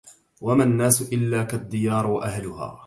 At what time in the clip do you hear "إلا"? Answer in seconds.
1.01-1.43